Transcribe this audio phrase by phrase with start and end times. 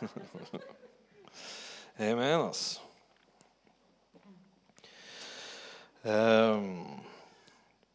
[1.98, 2.80] Amen, altså.
[6.04, 7.00] Um,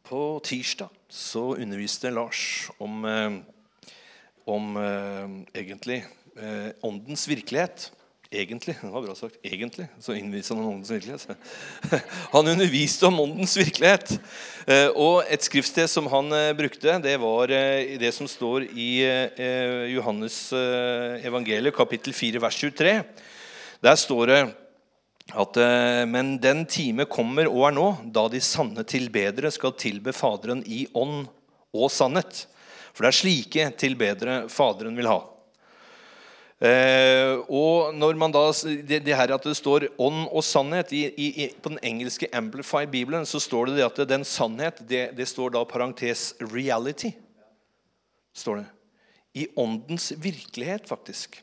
[0.10, 3.36] på tirsdag så underviste Lars om, eh,
[4.50, 6.00] om eh, egentlig
[6.38, 7.92] eh, åndens virkelighet.
[8.32, 8.76] Egentlig.
[8.82, 9.40] Det var bra sagt.
[9.42, 9.88] Egentlig.
[10.00, 11.28] Så innviste han om åndens virkelighet.
[12.36, 14.12] Han underviste om åndens virkelighet.
[14.94, 19.02] Og et skriftsted som han brukte, det var det som står i
[19.96, 22.94] Johannes evangeliet, kapittel 4, vers 23.
[23.82, 24.42] Der står det
[25.38, 30.14] at, eh, men den time kommer og er nå, da de sanne tilbedere skal tilbe
[30.16, 31.28] Faderen i ånd
[31.76, 32.46] og sannhet.
[32.94, 35.20] For det er slike tilbedere Faderen vil ha.
[36.60, 38.42] Eh, og når man da,
[38.84, 43.24] det, det, her at det står 'ånd og sannhet' i, i, På den engelske Amplify-bibelen
[43.26, 47.14] så står det, det at den sannhet det, det står da parentes 'reality'.
[48.34, 48.66] står det.
[49.34, 51.42] I åndens virkelighet, faktisk.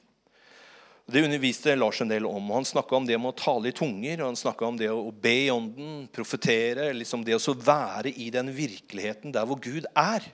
[1.06, 2.50] Det underviste Lars en del om.
[2.50, 5.12] Han snakka om det med å tale i tunger, og han snakka om det å
[5.12, 6.92] be i ånden, profetere.
[6.92, 10.26] liksom Det å være i den virkeligheten der hvor Gud er.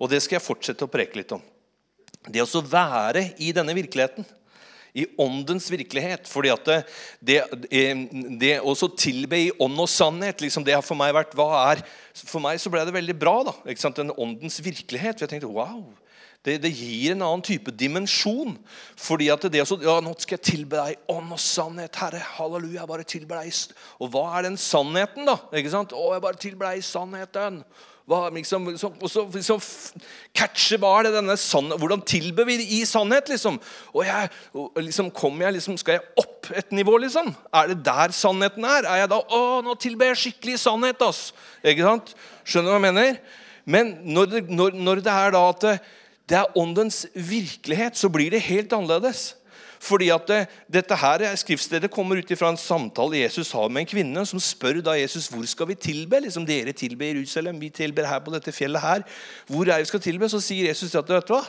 [0.00, 1.42] Og det skal jeg fortsette å preke litt om.
[2.28, 4.26] Det å være i denne virkeligheten.
[4.90, 6.28] I åndens virkelighet.
[6.28, 6.80] fordi at det,
[7.22, 7.38] det,
[8.40, 11.84] det å tilbe i ånd og sannhet liksom det har for meg vært, hva er,
[12.12, 13.36] For meg så ble det veldig bra.
[13.46, 15.22] da, ikke sant, Den åndens virkelighet.
[15.22, 15.84] Jeg tenkte wow,
[16.44, 18.56] det, det, gir en annen type dimensjon.
[18.98, 22.22] Fordi at det også, ja, Nå skal jeg tilbe deg ånd og sannhet, Herre.
[22.36, 22.86] Halleluja.
[22.88, 23.54] bare tilber deg.
[24.00, 25.38] Og hva er den sannheten, da?
[25.54, 25.94] Ikke sant?
[25.94, 27.62] Å, jeg bare tilber deg sannheten.
[28.08, 29.60] Hva, liksom, og så liksom,
[30.34, 33.60] catcher hva er det denne sannhet, Hvordan tilber vi i sannhet, liksom?
[33.92, 37.30] Og jeg, og liksom, kommer jeg, liksom, Skal jeg opp et nivå, liksom?
[37.54, 38.88] Er det der sannheten er?
[38.88, 41.30] Er jeg da Å, nå tilber jeg skikkelig sannhet, ass.
[41.62, 42.14] Ikke sant?
[42.42, 43.20] Skjønner du hva jeg mener?
[43.70, 45.68] Men når det, når, når det er da at
[46.30, 49.34] det er åndens virkelighet, så blir det helt annerledes.
[49.80, 53.88] Fordi at det, dette her Skriftstedet kommer ut fra en samtale Jesus har med en
[53.88, 56.20] kvinne, som spør da Jesus hvor skal vi tilbe.
[56.20, 59.06] Liksom Dere tilber Jerusalem, vi tilber her på dette fjellet her.
[59.48, 60.28] Hvor er vi skal tilbe?
[60.28, 61.44] Så sier Jesus at vet du hva?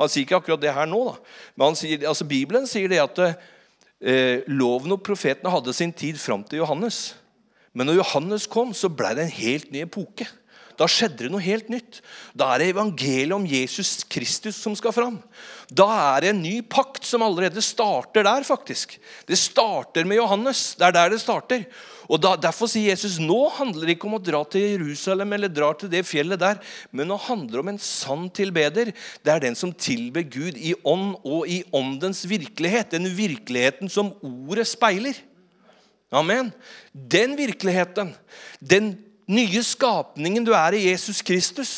[0.00, 1.18] Han sier ikke akkurat det her nå, da.
[1.60, 6.40] men sier, altså Bibelen sier det at eh, loven og profetene hadde sin tid fram
[6.48, 7.10] til Johannes.
[7.76, 10.24] Men når Johannes kom, så ble det en helt ny epoke.
[10.80, 12.00] Da skjedde det noe helt nytt.
[12.36, 15.18] Da er det evangeliet om Jesus Kristus som skal fram.
[15.72, 18.98] Da er det en ny pakt som allerede starter der, faktisk.
[19.28, 20.72] Det starter med Johannes.
[20.78, 21.66] Det er der det starter.
[22.12, 25.52] Og da, Derfor sier Jesus nå handler det ikke om å dra til Jerusalem eller
[25.52, 26.58] dra til det fjellet der,
[26.90, 28.90] men nå handler det om en sann tilbeder.
[29.22, 32.92] Det er den som tilber Gud i ånd og i åndens virkelighet.
[32.96, 35.16] Den virkeligheten som ordet speiler.
[36.12, 36.50] Amen.
[36.92, 38.12] Den virkeligheten,
[38.60, 38.92] den
[39.32, 41.72] nye skapningen du er i Jesus Kristus.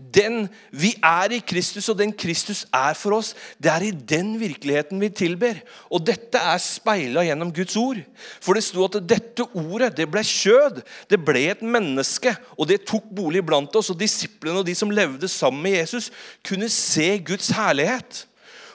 [0.00, 3.34] Den Vi er i Kristus, og den Kristus er for oss.
[3.60, 5.60] Det er i den virkeligheten vi tilber.
[5.92, 8.00] Og dette er speila gjennom Guds ord.
[8.40, 10.80] For det sto at dette ordet det ble kjød.
[11.10, 13.92] Det ble et menneske, og det tok bolig blant oss.
[13.92, 16.08] Og disiplene og de som levde sammen med Jesus,
[16.48, 18.24] kunne se Guds herlighet.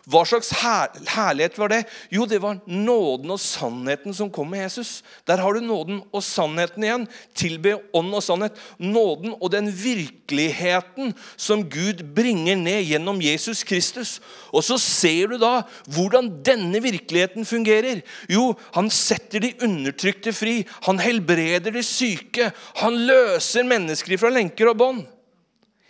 [0.06, 1.80] Hva slags herlighet var det?
[2.14, 5.00] Jo, det var nåden og sannheten som kom med Jesus.
[5.26, 7.08] Der har du nåden og sannheten igjen.
[7.34, 8.60] Tilbe ånd og sannhet.
[8.78, 14.20] Nåden og den virkeligheten som Gud bringer ned gjennom Jesus Kristus.
[14.54, 18.04] Og så ser du da hvordan denne virkeligheten fungerer.
[18.30, 20.60] Jo, han setter de undertrykte fri.
[20.86, 22.52] Han helbreder de syke.
[22.84, 25.04] Han løser mennesker fra lenker og bånd.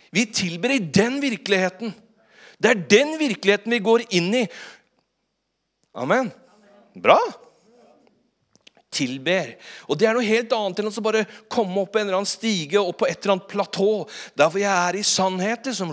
[0.08, 1.92] Vi tilber i den virkeligheten.
[2.56, 4.44] Det er den virkeligheten vi går inn i.
[5.96, 6.30] Amen.
[6.96, 7.18] Bra.
[8.96, 9.50] Tilber.
[9.90, 12.30] Og Det er noe helt annet enn å bare komme opp på en eller annen
[12.30, 13.90] stige og på et eller annet platå.
[14.38, 15.68] Der hvor jeg er i sannhet.
[15.68, 15.92] Liksom.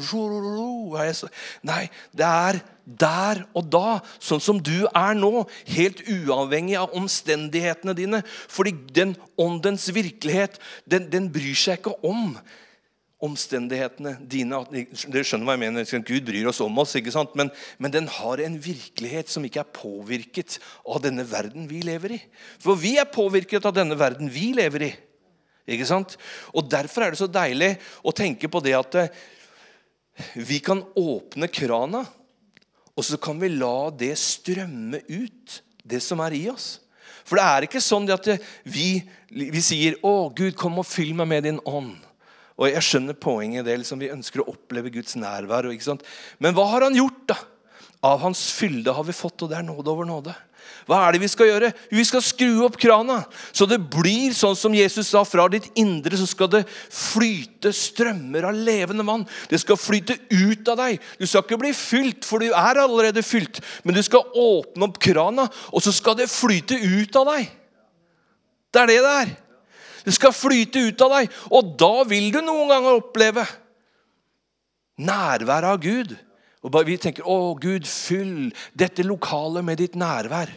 [1.67, 1.83] Nei,
[2.15, 5.45] det er der og da, sånn som du er nå.
[5.75, 8.23] Helt uavhengig av omstendighetene dine.
[8.23, 12.37] Fordi den åndens virkelighet, den, den bryr seg ikke om
[13.23, 14.59] omstendighetene dine.
[14.71, 15.87] Dere skjønner hva jeg mener.
[16.07, 17.33] Gud bryr oss om oss, ikke sant?
[17.39, 22.17] Men, men, den har en virkelighet som ikke er påvirket av denne verden vi lever
[22.17, 22.19] i.
[22.63, 24.91] For vi er påvirket av denne verden vi lever i.
[25.73, 26.17] Ikke sant?
[26.51, 29.11] Og Derfor er det så deilig å tenke på det at eh,
[30.35, 32.03] vi kan åpne krana,
[32.93, 36.77] og så kan vi la det strømme ut, det som er i oss.
[37.23, 38.27] For det er ikke sånn at
[38.67, 38.99] vi,
[39.31, 41.95] vi sier 'Å, Gud, kom og fyll meg med din ånd'.
[42.63, 43.65] Og jeg skjønner poenget.
[43.67, 45.67] det liksom Vi ønsker å oppleve Guds nærvær.
[46.39, 47.37] Men hva har han gjort, da?
[48.03, 50.33] Av hans fylde har vi fått, og det er nåde over nåde.
[50.87, 51.69] Hva er det vi skal gjøre?
[51.91, 53.21] Vi skal skru opp krana.
[53.55, 58.49] Så det blir sånn som Jesus sa, fra ditt indre så skal det flyte strømmer
[58.49, 59.23] av levende vann.
[59.51, 61.03] Det skal flyte ut av deg.
[61.19, 63.61] Du skal ikke bli fylt, for du er allerede fylt.
[63.83, 67.47] Men du skal åpne opp krana, og så skal det flyte ut av deg.
[68.73, 69.33] Det er det det er.
[70.03, 71.31] Det skal flyte ut av deg.
[71.51, 73.45] Og da vil du noen ganger oppleve
[74.99, 76.15] nærværet av Gud.
[76.63, 80.55] Og Vi tenker 'Å, Gud, fyll dette lokalet med ditt nærvær'.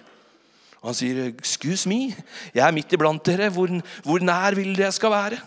[0.82, 2.14] Og han sier, 'Excuse me,
[2.54, 3.50] jeg er midt iblant dere.
[3.50, 3.66] Hvor,
[4.04, 5.42] hvor nær vil dere jeg skal være?'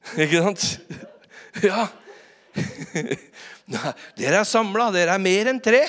[0.18, 0.80] Ikke sant?
[1.62, 1.88] Ja.
[4.18, 4.92] Dere er samla.
[4.94, 5.82] Dere er mer enn tre.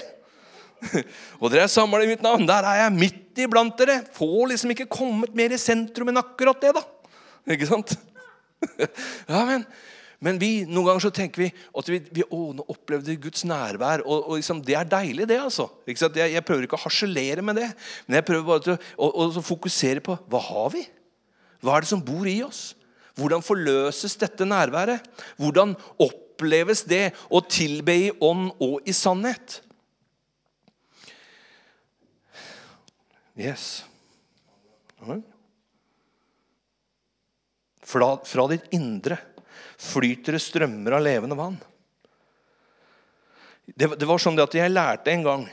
[1.37, 2.47] Og dere er samla i mitt navn.
[2.49, 3.99] Der er jeg midt iblant dere.
[4.15, 6.81] Får liksom ikke kommet mer i sentrum enn akkurat det, da.
[7.49, 7.97] Ikke sant?
[9.31, 9.65] Ja, men
[10.21, 14.03] men vi, noen ganger så tenker vi at vi, vi å, nå opplevde Guds nærvær.
[14.05, 15.39] Og, og liksom, det er deilig, det.
[15.41, 15.65] altså.
[15.89, 17.71] Jeg, jeg, prøver ikke å harselere med det,
[18.05, 20.83] men jeg prøver bare å, å, å fokusere på hva har vi?
[21.65, 22.75] Hva er det som bor i oss?
[23.17, 25.09] Hvordan forløses dette nærværet?
[25.41, 29.57] Hvordan oppleves det å tilbe i ånd og i sannhet?
[33.41, 33.81] Yes.
[37.91, 39.17] Fra, fra ditt indre
[39.81, 41.57] flyter det strømmer av levende vann.
[43.65, 45.49] Det, det var sånn at jeg lærte en gang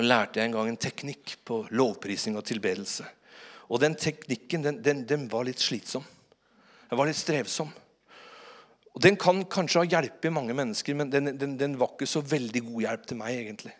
[0.00, 3.04] lærte en gang en teknikk på lovprising og tilbedelse.
[3.70, 6.04] Og den teknikken den, den, den var litt slitsom.
[6.88, 7.70] Den var litt strevsom.
[8.90, 12.22] Og Den kan kanskje ha hjulpet mange mennesker, men den, den, den var ikke så
[12.26, 13.36] veldig god hjelp til meg.
[13.44, 13.74] egentlig.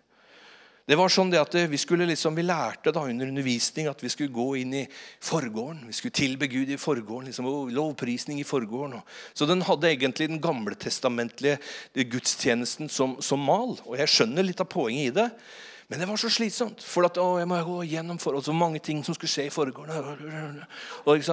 [0.90, 4.34] Det var sånn at Vi skulle liksom, vi lærte da under undervisning at vi skulle
[4.34, 4.82] gå inn i
[5.22, 5.84] forgården.
[5.86, 7.28] Vi skulle tilbe Gud i forgården.
[7.30, 8.98] liksom, Lovprisning i forgården.
[9.32, 11.60] Så den hadde egentlig den gamletestamentlige
[11.94, 13.76] gudstjenesten som, som mal.
[13.86, 15.28] Og jeg skjønner litt av poenget i det.
[15.90, 16.84] Men det var så slitsomt.
[16.86, 19.48] For at, å, jeg må gå gjennom for, og så mange ting som skulle skje
[19.48, 20.60] i forgården.
[21.02, 21.24] Og, og,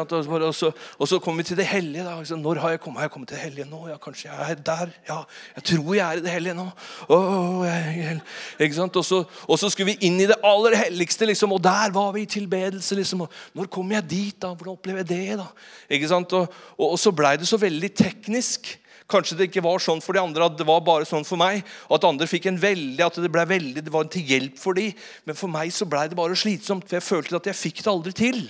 [0.58, 2.02] så, og, så, kom vi til det hellige.
[2.02, 3.04] da, Når har jeg kommet?
[3.04, 3.84] Har jeg kommet til det hellige nå?
[3.92, 4.96] Ja, kanskje jeg er der.
[5.06, 5.20] Ja,
[5.60, 6.66] jeg tror jeg er i det hellige nå.
[7.06, 8.18] Oh, jeg,
[8.58, 8.98] ikke sant?
[8.98, 12.10] Og så, og så skulle vi inn i det aller helligste, liksom, og der var
[12.18, 12.98] vi i tilbedelse.
[12.98, 14.42] liksom, og Når kommer jeg dit?
[14.42, 14.56] da?
[14.56, 15.38] Hvordan opplever jeg det?
[15.44, 15.48] da?
[15.86, 16.34] Ikke sant?
[16.34, 16.50] Og,
[16.82, 18.74] og så blei det så veldig teknisk.
[19.08, 21.62] Kanskje det ikke var sånn for de andre at det var bare sånn for meg.
[21.88, 24.76] og At andre fikk en veldig, at det ble veldig, det var til hjelp for
[24.76, 24.90] de.
[25.24, 27.94] Men for meg så ble det bare slitsomt, for jeg følte at jeg fikk det
[27.94, 28.42] aldri til.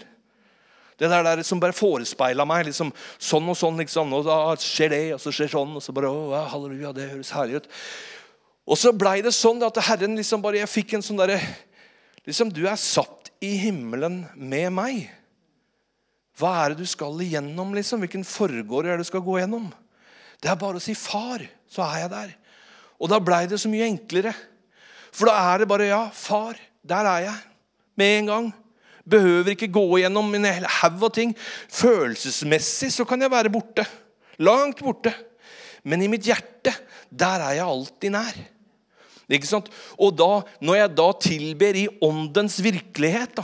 [0.98, 2.65] Det der, der som bare forespeila meg.
[2.65, 2.89] liksom
[3.21, 3.77] Sånn og sånn.
[3.77, 5.77] liksom, og Da skjer det, og så skjer sånn.
[5.77, 7.69] Og så bare, å, halleluja, det høres herlig ut.
[8.68, 11.38] Og så blei det sånn at Herren liksom bare, jeg fikk en sånn derre
[12.25, 15.06] liksom, Du er satt i himmelen med meg.
[16.38, 17.77] Hva er det du skal igjennom?
[17.77, 18.01] liksom?
[18.01, 19.69] Hvilken forgård er det du skal gå gjennom?
[20.42, 22.36] Det er bare å si 'far', så er jeg der.
[23.00, 24.34] Og da blei det så mye enklere.
[25.12, 26.56] For da er det bare 'ja, far,
[26.86, 27.44] der er jeg'.
[27.98, 28.54] Med en gang.
[29.10, 31.36] Behøver ikke gå gjennom en haug av ting.
[31.69, 33.86] Følelsesmessig så kan jeg være borte.
[34.38, 35.13] Langt borte.
[35.84, 36.75] Men i mitt hjerte,
[37.10, 38.36] der er jeg alltid nær.
[39.30, 39.69] Ikke sant?
[39.98, 43.44] Og da, når jeg da tilber i åndens virkelighet da,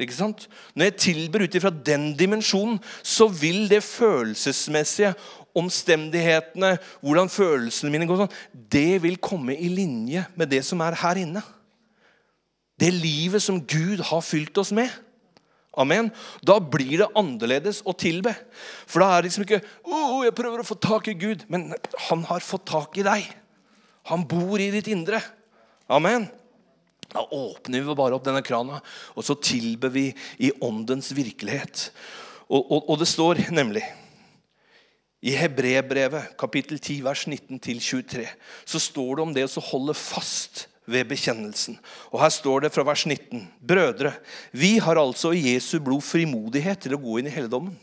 [0.00, 0.46] ikke sant?
[0.74, 5.12] Når jeg tilber ut ifra den dimensjonen, så vil det følelsesmessige
[5.58, 8.36] omstendighetene, hvordan følelsene mine går sånn,
[8.72, 11.42] det vil komme i linje med det som er her inne.
[12.80, 14.90] Det livet som Gud har fylt oss med.
[15.78, 16.10] Amen.
[16.44, 18.34] Da blir det annerledes å tilbe.
[18.88, 21.46] For da er det liksom ikke oh, jeg prøver å få tak i Gud.
[21.52, 21.70] Men
[22.08, 23.28] han har fått tak i deg.
[24.10, 25.22] Han bor i ditt indre.
[25.92, 26.26] Amen.
[27.12, 28.78] Da åpner vi bare opp denne krana,
[29.12, 30.06] og så tilber vi
[30.40, 31.90] i åndens virkelighet.
[32.48, 33.84] Og, og, og det står nemlig
[35.22, 38.26] i Hebrebrevet, kapittel 10, vers 19-23,
[38.66, 41.76] så står det om det å holde fast ved bekjennelsen.
[42.10, 44.16] Og Her står det fra vers 19.: Brødre,
[44.50, 47.76] vi har altså i Jesu blod frimodighet til å gå inn i helligdommen.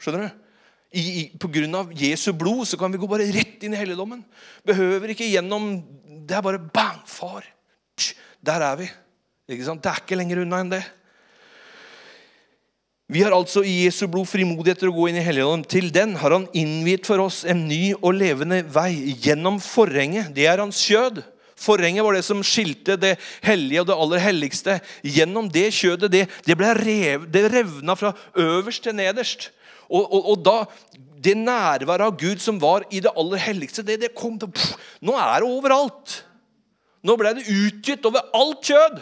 [0.00, 0.44] Skjønner du?
[0.88, 3.80] I, i, på grunn av Jesu blod så kan vi gå bare rett inn i
[3.80, 4.22] helligdommen.
[4.64, 5.74] Behøver ikke gjennom
[6.28, 7.44] Det er bare bang, far.
[8.40, 8.88] Der er vi.
[9.48, 10.82] Det er ikke lenger unna enn det.
[13.08, 15.64] Vi har altså i Jesu blod frimodighet til å gå inn i Helligånden.
[15.64, 20.28] Til den har han innviet for oss en ny og levende vei gjennom forhenget.
[20.36, 21.22] Det er hans kjød.
[21.58, 24.76] Forhenget var det som skilte det hellige og det aller helligste.
[25.00, 29.48] Gjennom det kjødet, det, det, rev, det revna fra øverst til nederst.
[29.88, 30.58] Og, og, og da,
[31.24, 34.76] det nærværet av Gud som var i det aller helligste, det, det kom til pff,
[35.00, 36.20] Nå er det overalt.
[37.00, 39.00] Nå ble det utgitt over alt kjød.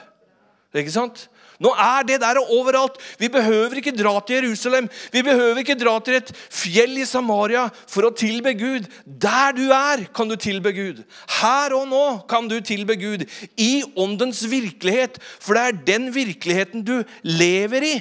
[0.78, 1.26] Ikke sant?
[1.62, 2.98] Nå er det der overalt.
[3.20, 4.88] Vi behøver ikke dra til Jerusalem.
[5.12, 8.88] Vi behøver ikke dra til et fjell i Samaria for å tilbe Gud.
[9.06, 11.04] Der du er, kan du tilbe Gud.
[11.38, 13.24] Her og nå kan du tilbe Gud.
[13.56, 15.20] I åndens virkelighet.
[15.40, 17.96] For det er den virkeligheten du lever i.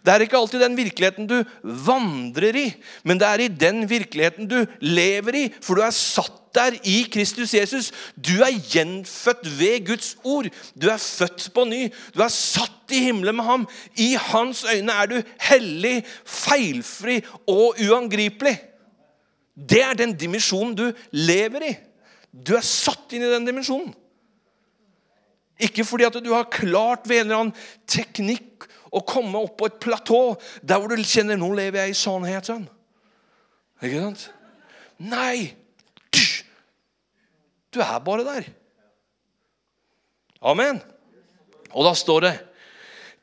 [0.00, 2.68] Det er ikke alltid den virkeligheten du vandrer i,
[3.04, 7.02] men det er i den virkeligheten du lever i, for du er satt der i
[7.12, 7.90] Kristus Jesus.
[8.16, 10.48] Du er gjenfødt ved Guds ord.
[10.82, 11.88] Du er født på ny.
[12.14, 13.68] Du er satt i himmelen med ham.
[13.96, 18.58] I hans øyne er du hellig, feilfri og uangripelig.
[19.56, 21.74] Det er den dimensjonen du lever i.
[22.32, 23.94] Du er satt inn i den dimensjonen.
[25.60, 27.56] Ikke fordi at du har klart ved en eller annen
[27.90, 30.20] teknikk å komme opp på et platå
[30.66, 32.48] der hvor du kjenner nå lever jeg i sannhet
[33.82, 34.24] Ikke sant?
[34.98, 35.59] Nei!
[37.70, 38.48] Du er bare der.
[40.40, 40.80] Amen.
[41.70, 42.36] Og da står det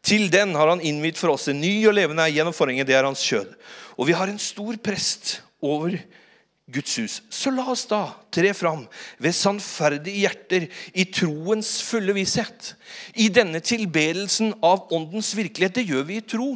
[0.07, 2.87] til den har han innvidd for oss en ny og levende gjennom forhenget.
[2.87, 3.49] Det er hans kjød.
[3.97, 5.97] Og vi har en stor prest over
[6.71, 7.17] Guds hus.
[7.31, 8.01] Så la oss da
[8.31, 8.85] tre fram
[9.23, 12.73] ved sannferdige hjerter i troens fulle visshet.
[13.19, 15.75] I denne tilbedelsen av åndens virkelighet.
[15.79, 16.53] Det gjør vi i tro.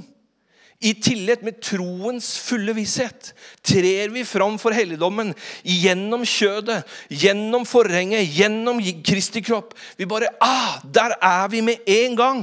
[0.81, 5.29] I tillit med troens fulle visshet trer vi fram for helligdommen
[5.61, 6.81] gjennom kjødet,
[7.13, 9.75] gjennom forhenget, gjennom Kristi kropp.
[9.99, 12.41] Vi bare ah, Der er vi med en gang!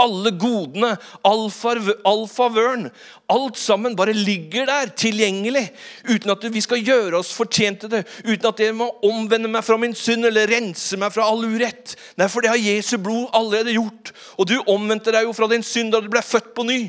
[0.00, 0.94] Alle godene,
[1.28, 2.86] alfavøren,
[3.28, 5.66] alt sammen bare ligger der tilgjengelig.
[6.08, 8.06] Uten at vi skal gjøre oss fortjent til det.
[8.24, 11.98] Uten at jeg må omvende meg fra min synd eller rense meg fra all urett.
[12.16, 14.14] Nei, for det har Jesu blod allerede gjort.
[14.40, 16.80] Og du omvendte deg jo fra din synd da du ble født på ny.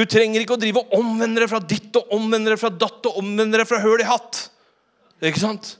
[0.00, 3.04] Du trenger ikke å drive og omvende deg fra ditt og omvende deg fra datt
[3.10, 4.46] og omvende deg fra høl i hatt.
[5.20, 5.74] Ikke sant?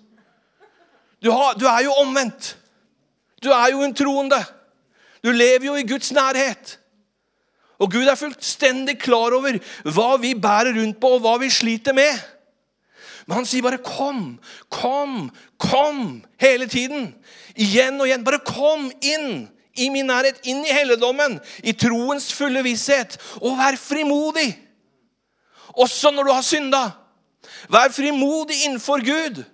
[1.25, 2.51] Du, har, du er jo omvendt.
[3.41, 4.43] Du er jo en troende.
[5.25, 6.75] Du lever jo i Guds nærhet.
[7.81, 9.57] Og Gud er fullstendig klar over
[9.89, 12.13] hva vi bærer rundt på, og hva vi sliter med.
[13.25, 14.37] Men han sier bare 'kom,
[14.69, 17.15] kom, kom' hele tiden.
[17.57, 18.25] Igjen og igjen.
[18.25, 23.17] Bare kom inn i min nærhet, inn i helligdommen, i troens fulle visshet.
[23.41, 24.51] Og vær frimodig.
[25.79, 26.85] Også når du har synda.
[27.71, 29.45] Vær frimodig innenfor Gud.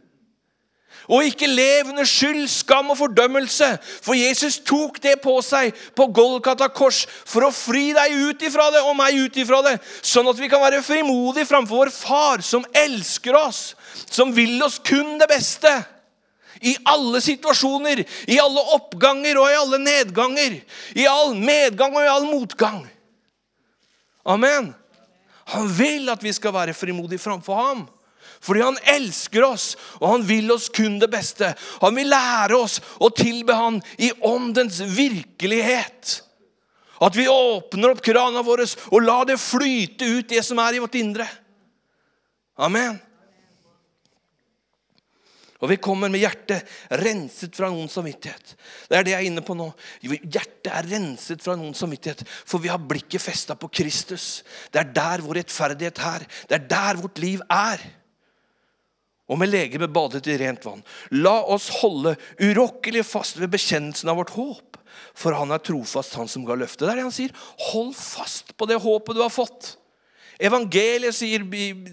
[1.07, 3.69] Og ikke lev under skyld, skam og fordømmelse.
[4.03, 8.71] For Jesus tok det på seg på Golgata kors for å fri deg ut ifra
[8.75, 9.77] det og meg ut ifra det.
[10.03, 13.77] Sånn at vi kan være frimodige framfor vår far, som elsker oss,
[14.11, 15.71] som vil oss kun det beste.
[16.61, 20.61] I alle situasjoner, i alle oppganger og i alle nedganger.
[20.97, 22.85] I all medgang og i all motgang.
[24.27, 24.73] Amen.
[25.53, 27.85] Han vil at vi skal være frimodige framfor ham.
[28.43, 31.53] Fordi han elsker oss, og han vil oss kun det beste.
[31.81, 36.21] Han vil lære oss å tilbe han i åndens virkelighet.
[37.03, 40.83] At vi åpner opp krana våre og lar det flyte ut, det som er i
[40.83, 41.27] vårt indre.
[42.57, 42.97] Amen.
[45.67, 46.63] Og vi kommer med hjertet
[47.03, 48.53] renset fra noen samvittighet.
[48.87, 49.67] Det er det jeg er inne på nå.
[50.07, 54.45] Hjertet er renset fra noen samvittighet, for vi har blikket festa på Kristus.
[54.71, 56.27] Det er der vår rettferdighet er.
[56.47, 57.83] Det er der vårt liv er
[59.27, 60.85] og med legeme badet i rent vann.
[61.19, 64.79] La oss holde urokkelig fast ved bekjennelsen av vårt håp,
[65.19, 66.85] for han er trofast, han som ga løftet.
[66.87, 67.35] Det er det han sier.
[67.73, 69.75] Hold fast på det håpet du har fått.
[70.41, 71.45] Evangeliet, sier,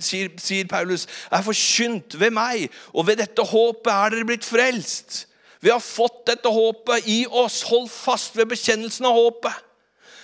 [0.04, 5.24] sier, sier Paulus, er forkynt ved meg, og ved dette håpet er dere blitt frelst.
[5.64, 7.62] Vi har fått dette håpet i oss.
[7.70, 9.62] Hold fast ved bekjennelsen av håpet.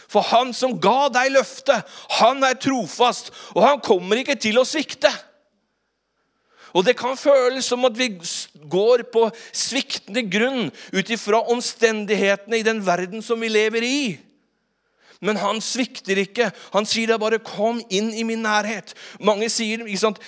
[0.09, 1.85] For han som ga deg løftet,
[2.17, 5.11] han er trofast, og han kommer ikke til å svikte.
[6.75, 8.11] Og det kan føles som at vi
[8.69, 14.01] går på sviktende grunn ut ifra omstendighetene i den verden som vi lever i.
[15.19, 16.51] Men han svikter ikke.
[16.73, 18.93] Han sier da bare 'kom inn i min nærhet'.
[19.19, 20.19] Mange sier ikke sant,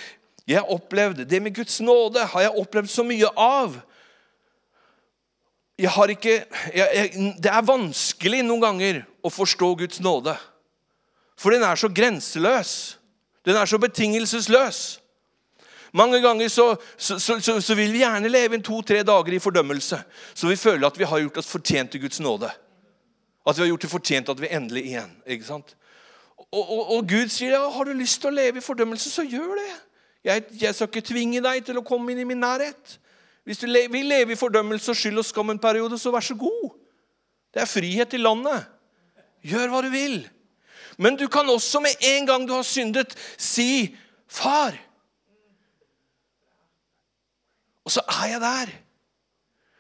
[0.48, 3.81] 'Jeg har opplevd det med Guds nåde har jeg opplevd så mye av'.
[5.77, 6.45] Jeg har ikke,
[6.75, 10.38] jeg, jeg, det er vanskelig noen ganger å forstå Guds nåde.
[11.38, 12.98] For den er så grenseløs.
[13.45, 15.01] Den er så betingelsesløs.
[15.93, 19.98] Mange ganger så, så, så, så vil vi gjerne leve inn to-tre dager i fordømmelse,
[20.33, 22.51] så vi føler at vi har gjort oss fortjent til Guds nåde.
[23.48, 25.13] At vi har gjort det fortjent at vi endelig igjen.
[25.25, 25.75] ikke sant?
[26.51, 29.25] Og, og, og Gud sier ja, har du lyst til å leve i fordømmelse, så
[29.25, 29.71] gjør det.
[30.24, 32.98] Jeg, jeg, skal ikke tvinge deg til å komme inn i min nærhet.
[33.48, 36.25] Hvis du le, vil leve i fordømmelse og skyld og skam en periode, så vær
[36.25, 36.75] så god.
[37.53, 38.69] Det er frihet i landet.
[39.41, 40.21] Gjør hva du vil.
[41.01, 43.95] Men du kan også med en gang du har syndet, si,
[44.31, 44.77] 'Far,
[47.83, 48.69] og så er jeg der.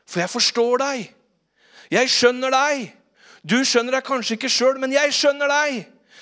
[0.07, 1.13] For jeg forstår deg.
[1.91, 2.89] Jeg skjønner deg.
[3.41, 5.81] Du skjønner deg kanskje ikke sjøl, men jeg skjønner deg.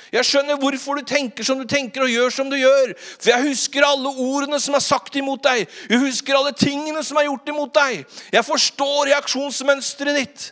[0.10, 2.96] Jeg skjønner hvorfor du tenker som du tenker og gjør som du gjør.
[2.98, 5.68] For jeg husker alle ordene som er sagt imot deg.
[5.92, 8.06] Jeg husker alle tingene som er gjort imot deg.
[8.34, 10.48] Jeg forstår reaksjonsmønsteret ditt.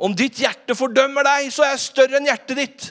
[0.00, 2.88] Om ditt hjerte fordømmer deg, så er jeg større enn hjertet ditt.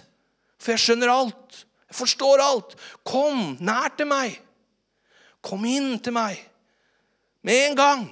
[0.62, 1.64] For jeg skjønner alt.
[1.90, 2.76] Jeg forstår alt.
[3.06, 4.40] Kom nær til meg.
[5.46, 6.42] Kom inn til meg.
[7.46, 8.04] Med en gang.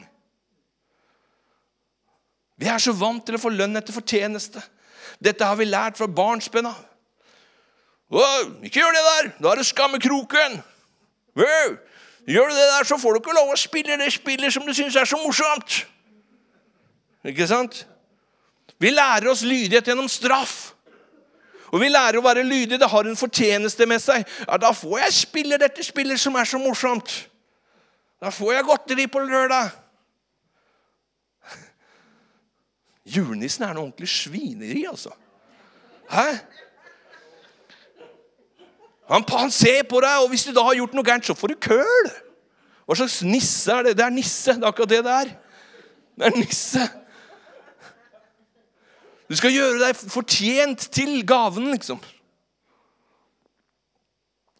[2.57, 4.61] Vi er så vant til å få lønn etter fortjeneste.
[5.23, 6.79] Dette har vi lært fra barnsben av.
[8.63, 9.29] Ikke gjør det der!
[9.41, 10.57] Da er det skammekroken.
[12.27, 14.73] Gjør du det der, så får du ikke lov å spille det spillet som du
[14.75, 15.83] syns er så morsomt.
[17.27, 17.85] Ikke sant?
[18.81, 20.73] Vi lærer oss lydighet gjennom straff.
[21.73, 22.79] Og vi lærer å være lydige.
[22.79, 24.23] Det har en fortjeneste med seg.
[24.47, 27.27] Ja, Da får jeg spille dette spillet som er så morsomt.
[28.23, 29.73] Da får jeg godteri på lørdag.
[33.07, 35.13] Julenissen er noe ordentlig svineri, altså.
[36.11, 36.27] Hæ?
[39.07, 41.53] Han, han, ser på deg, og hvis du da har gjort noe gærent, så får
[41.53, 42.09] du køl.
[42.87, 43.97] Hva slags nisse er det?
[43.99, 44.55] Det er nisse.
[44.55, 45.31] Det er akkurat det det er.
[46.17, 46.83] Det er nisse.
[49.27, 51.99] Du skal gjøre deg fortjent til gaven, liksom.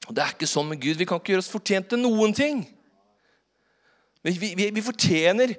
[0.08, 0.96] Og Det er ikke sånn med Gud.
[1.00, 2.64] Vi kan ikke gjøre oss fortjent til noen ting.
[4.24, 5.54] Vi, vi, vi fortjener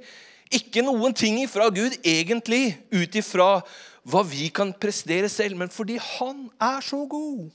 [0.55, 3.59] ikke noen ting fra Gud egentlig ut ifra
[4.09, 7.49] hva vi kan prestere selv, men fordi Han er så god.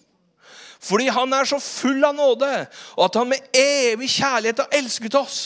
[0.83, 2.49] Fordi han er så full av nåde,
[2.97, 5.37] og at han med evig kjærlighet har elsket oss.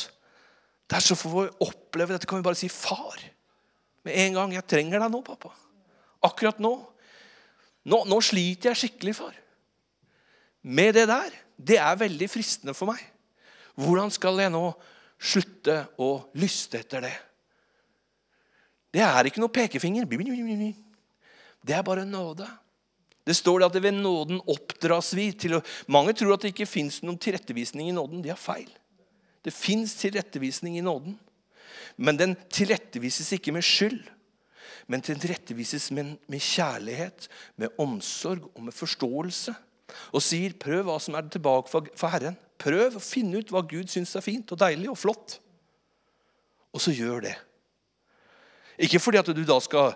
[0.90, 2.26] Derfor får vi oppleve dette.
[2.26, 3.22] Kan vi bare si 'far'
[4.04, 4.54] med en gang.
[4.54, 5.54] 'Jeg trenger deg nå, pappa'.
[6.24, 6.74] Akkurat nå.
[7.86, 9.36] Nå, nå sliter jeg skikkelig, far.
[10.64, 11.30] Med det der.
[11.58, 13.00] Det er veldig fristende for meg.
[13.76, 14.74] Hvordan skal jeg nå
[15.20, 17.14] slutte å lyste etter det?
[18.98, 20.08] Det er ikke noe pekefinger.
[20.08, 22.48] Det er bare nåde.
[23.28, 26.70] Det står det at ved nåden oppdras vi til å Mange tror at det ikke
[26.70, 28.24] fins noen tilrettevisning i nåden.
[28.24, 28.70] De har feil.
[29.46, 31.18] Det fins tilrettevisning i nåden.
[31.98, 34.02] Men den tilrettevises ikke med skyld.
[34.88, 37.28] Men den tilrettevises med, med kjærlighet,
[37.60, 39.54] med omsorg og med forståelse.
[40.12, 42.40] Og sier, 'Prøv hva som er tilbake for, for Herren'.
[42.58, 45.40] Prøv å finne ut hva Gud syns er fint og deilig og flott.
[46.74, 47.36] Og så gjør det.
[48.78, 49.96] Ikke fordi at du da skal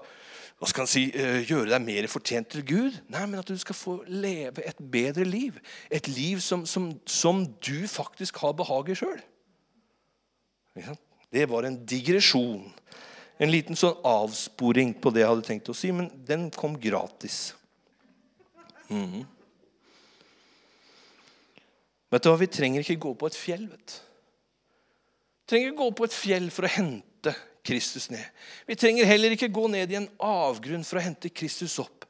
[0.70, 2.98] skal si, eh, gjøre deg mer fortjent til Gud.
[3.10, 5.58] Nei, men at du skal få leve et bedre liv.
[5.90, 9.22] Et liv som, som, som du faktisk har behag i sjøl.
[11.32, 12.70] Det var en digresjon.
[13.42, 17.56] En liten sånn avsporing på det jeg hadde tenkt å si, men den kom gratis.
[18.90, 19.26] Mm -hmm.
[22.12, 23.68] Vet du hva, Vi trenger ikke gå på et fjell.
[23.70, 23.94] vet du.
[23.94, 28.26] Vi trenger ikke gå på et fjell for å hente Kristus ned.
[28.68, 32.02] Vi trenger heller ikke gå ned i en avgrunn for å hente Kristus opp.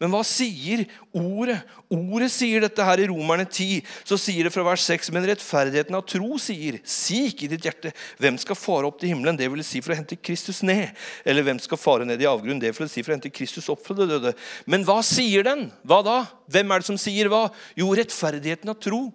[0.00, 0.82] Men hva sier
[1.16, 1.56] ordet?
[1.92, 3.80] Ordet sier dette her i Romerne 10.
[4.04, 5.08] Så sier det fra vers 6.
[5.14, 9.14] Men rettferdigheten av tro sier, si ikke i ditt hjerte, hvem skal fare opp til
[9.14, 9.38] himmelen?
[9.38, 10.92] Det vil si for å hente Kristus ned.
[11.24, 12.60] Eller hvem skal fare ned i avgrunnen?
[12.60, 14.34] Det vil si for å hente Kristus opp fra det døde.
[14.68, 15.68] Men hva sier den?
[15.86, 16.18] Hva da?
[16.52, 17.46] Hvem er det som sier hva?
[17.78, 19.06] Jo, rettferdigheten av tro.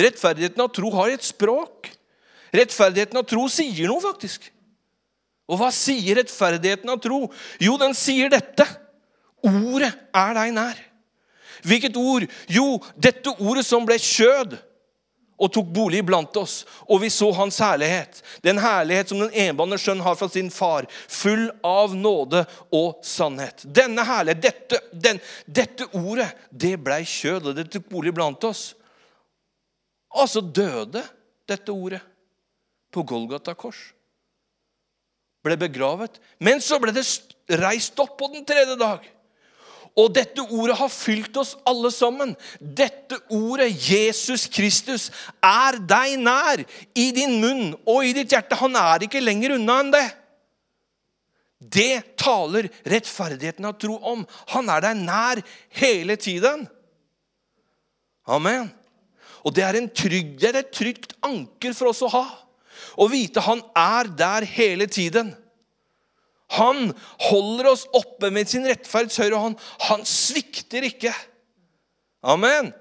[0.00, 1.94] Rettferdigheten av tro har et språk.
[2.52, 4.50] Rettferdigheten av tro sier noe, faktisk.
[5.50, 7.24] Og hva sier rettferdigheten av tro?
[7.58, 8.66] Jo, den sier dette.
[9.42, 10.80] Ordet er deg nær.
[11.66, 12.26] Hvilket ord?
[12.48, 14.56] Jo, dette ordet som ble kjød
[15.40, 18.18] og tok bolig blant oss, og vi så hans herlighet.
[18.44, 22.42] Den herlighet som den enbårne sønn har fra sin far, full av nåde
[22.76, 23.64] og sannhet.
[23.64, 28.74] Denne herlighet, dette, den, dette ordet, det blei kjød, og det tok bolig blant oss.
[30.12, 31.02] Altså døde
[31.48, 32.02] dette ordet
[32.92, 33.80] på Golgata kors
[35.44, 36.20] ble begravet.
[36.42, 37.06] Men så ble det
[37.60, 39.04] reist opp på den tredje dag.
[39.98, 42.32] Og dette ordet har fylt oss alle sammen.
[42.60, 45.08] Dette ordet, Jesus Kristus,
[45.42, 46.62] er deg nær
[46.94, 48.58] i din munn og i ditt hjerte.
[48.60, 50.06] Han er ikke lenger unna enn det.
[51.60, 54.22] Det taler rettferdigheten av tro om.
[54.54, 55.42] Han er deg nær
[55.82, 56.64] hele tiden.
[58.30, 58.70] Amen.
[59.44, 62.24] Og det er, trygg, det et trygt anker for oss å ha.
[63.00, 65.32] Å vite han er der hele tiden.
[66.58, 66.90] Han
[67.30, 69.58] holder oss oppe med sin rettferds høyre hånd.
[69.86, 71.12] Han svikter ikke.
[72.26, 72.72] Amen.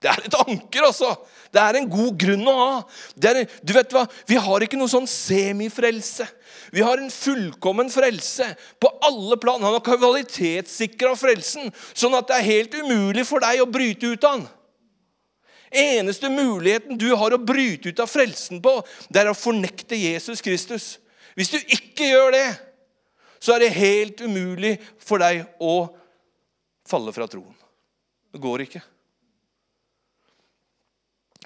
[0.00, 1.12] Det er et anker, altså.
[1.52, 2.72] Det er en god grunn å ha.
[3.16, 4.04] En, du vet hva?
[4.28, 6.26] Vi har ikke noe sånn semifrelse.
[6.74, 8.48] Vi har en fullkommen frelse
[8.82, 9.62] på alle plan.
[9.62, 14.24] Han har kvalitetssikra frelsen, sånn at det er helt umulig for deg å bryte ut
[14.26, 14.46] av den.
[15.70, 18.78] Eneste muligheten du har å bryte ut av frelsen på,
[19.10, 20.96] det er å fornekte Jesus Kristus.
[21.36, 22.48] Hvis du ikke gjør det,
[23.42, 25.88] så er det helt umulig for deg å
[26.86, 27.54] falle fra troen.
[28.32, 28.82] Det går ikke.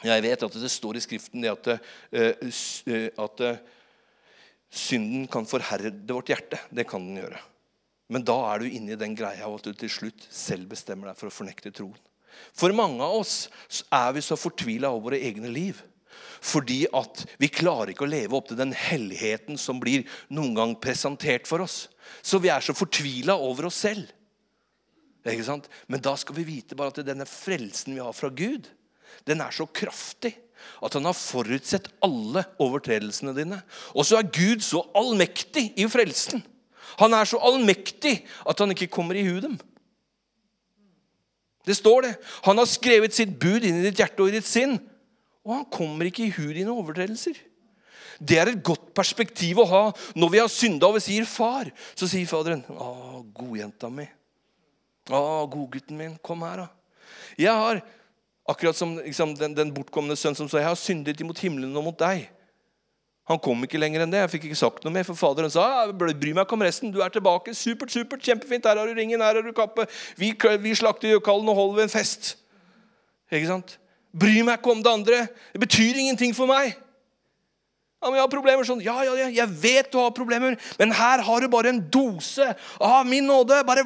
[0.01, 1.69] Jeg vet at det står i Skriften det at,
[2.17, 3.59] uh, at uh,
[4.71, 6.61] synden kan forherde vårt hjerte.
[6.73, 7.41] Det kan den gjøre.
[8.11, 11.21] Men da er du inne i den greia at du til slutt selv bestemmer deg
[11.21, 11.99] for å fornekte troen.
[12.57, 13.35] For mange av oss
[13.93, 15.81] er vi så fortvila over våre egne liv.
[16.41, 20.75] Fordi at vi klarer ikke å leve opp til den helligheten som blir noen gang
[20.81, 21.85] presentert for oss.
[22.25, 24.09] Så vi er så fortvila over oss selv.
[25.21, 25.69] Ikke sant?
[25.87, 28.71] Men da skal vi vite bare at denne frelsen vi har fra Gud,
[29.29, 30.33] den er så kraftig
[30.85, 33.61] at han har forutsett alle overtredelsene dine.
[33.93, 36.43] Og så er Gud så allmektig i frelsen.
[37.01, 39.59] Han er så allmektig at han ikke kommer i hu dem.
[41.67, 42.15] Det står det.
[42.47, 44.79] Han har skrevet sitt bud inn i ditt hjerte og i ditt sinn.
[45.45, 47.39] Og han kommer ikke i hu dine overtredelser.
[48.21, 49.85] Det er et godt perspektiv å ha
[50.19, 51.73] når vi har synda og vi sier 'far'.
[51.97, 54.09] Så sier Faderen 'Å, godjenta mi'.
[55.09, 56.69] 'Å, godgutten min, kom her, da'.
[57.39, 57.81] Jeg har,
[58.49, 61.85] akkurat som liksom, den, den, bortkomne sønn som sa 'Jeg har syndet imot himmelen og
[61.85, 62.29] mot deg'.
[63.31, 64.25] Han kom ikke lenger enn det.
[64.25, 66.91] Jeg fikk ikke sagt noe mer, for Faderen sa ja, bry meg ikke om resten.
[66.91, 67.55] Du er tilbake.
[67.55, 68.67] Supert, supert, kjempefint.
[68.67, 69.87] Her har du ringen, her har du kappe.
[70.19, 70.33] Vi,
[70.65, 72.33] vi slakter gjøkallen og holder en fest.
[73.31, 73.77] Ikke sant?
[74.11, 75.21] Bry meg ikke om det andre.
[75.55, 76.75] Det betyr ingenting for meg.
[78.01, 78.81] Ja, men jeg har problemer sånn.
[78.83, 82.49] Ja, ja, ja, jeg vet du har problemer, men her har du bare en dose
[82.81, 83.61] av min nåde.
[83.69, 83.85] Bare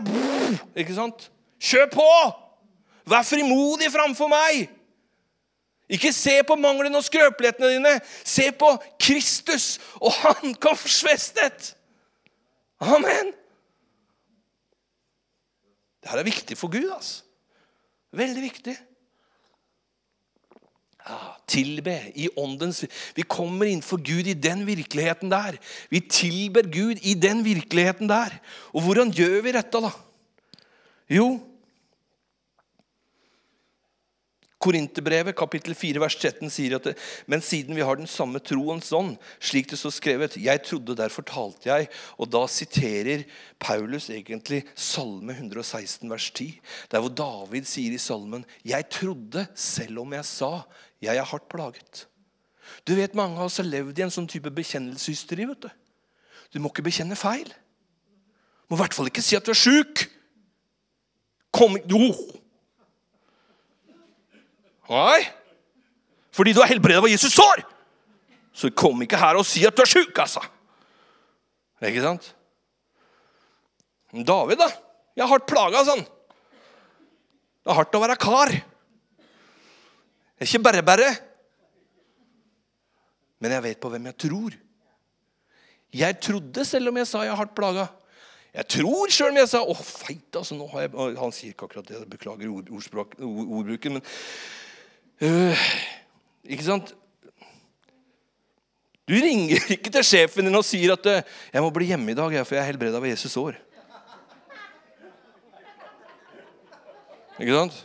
[0.78, 1.28] Ikke sant?
[1.61, 2.09] Kjør på!
[3.11, 4.70] Vær frimodig framfor meg.
[5.88, 7.94] Ikke se på manglene og skrøpelighetene dine.
[8.25, 8.70] Se på
[9.01, 11.75] Kristus og Han korsfestet.
[12.81, 13.35] Amen.
[16.05, 16.88] Dette er viktig for Gud.
[16.92, 17.23] altså.
[18.14, 18.77] Veldig viktig.
[21.05, 25.59] Ja, tilbe i åndens Vi kommer innenfor Gud i den virkeligheten der.
[25.90, 28.33] Vi tilber Gud i den virkeligheten der.
[28.73, 29.90] Og hvordan gjør vi dette, da?
[31.11, 31.40] Jo,
[34.64, 36.94] Korinterbrevet kapittel 4 vers 13 sier at det,
[37.29, 41.27] men siden vi har den samme troens ånd, slik det så skrevet Jeg trodde, derfor
[41.29, 41.90] talte jeg.
[42.16, 43.27] Og da siterer
[43.61, 46.48] Paulus egentlig Salme 116 vers 10.
[46.92, 50.53] Der hvor David sier i salmen Jeg trodde, selv om jeg sa
[51.05, 52.07] jeg er hardt plaget.
[52.88, 55.44] Du vet Mange av oss har levd i en sånn type bekjennelseshysteri.
[55.50, 55.70] vet Du
[56.53, 57.48] Du må ikke bekjenne feil.
[57.48, 60.07] Du må i hvert fall ikke si at du er sjuk.
[61.55, 62.14] Kom, jo,
[64.90, 65.20] Nei.
[66.35, 67.62] Fordi du er helbredet av Jesus sår.
[68.55, 70.42] Så kom ikke her og si at du er sjuk, altså.
[71.85, 72.31] Ikke sant?
[74.14, 74.68] David, da.
[75.14, 76.05] Jeg er hardt plaga, sånn.
[77.64, 78.53] Det er hardt å være kar.
[80.35, 81.11] Det er ikke bare bare.
[83.42, 84.57] Men jeg vet på hvem jeg tror.
[85.94, 87.88] Jeg trodde selv om jeg sa jeg er hardt plaga.
[88.55, 90.55] Jeg tror sjøl om jeg sa 'Å, feit', altså.
[90.55, 92.09] Nå har jeg, han sier ikke akkurat det.
[92.11, 93.99] Beklager ord, ordbruken.
[93.99, 94.03] Men
[95.22, 95.59] Uh,
[96.44, 96.94] ikke sant?
[99.07, 101.22] Du ringer ikke til sjefen din og sier at uh,
[101.53, 103.61] 'jeg må bli hjemme i dag, for jeg er helbreda av Jesus år'.
[107.38, 107.79] Ikke sant?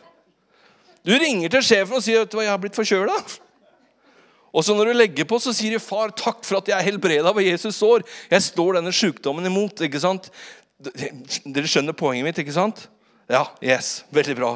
[1.06, 3.39] Du ringer til sjefen og sier at 'jeg har blitt forkjøla'.
[4.50, 6.88] Og så når du legger på, så sier du 'far, takk for at jeg er
[6.89, 8.06] helbreda av Jesus år'.
[8.32, 9.82] Jeg står denne sykdommen imot.
[9.82, 10.32] ikke sant?
[10.80, 12.88] Dere skjønner poenget mitt, ikke sant?
[13.30, 14.56] Ja, yes, veldig bra.